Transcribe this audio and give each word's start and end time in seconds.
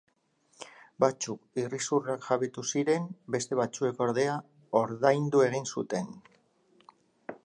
Batzuk 1.03 1.59
iruzurraz 1.63 2.15
jabetu 2.29 2.65
ziren, 2.71 3.05
beste 3.35 3.59
batzuek, 3.61 4.03
ordea, 4.09 4.41
ordaindu 4.83 5.45
egin 5.51 5.69
zuten. 5.75 6.11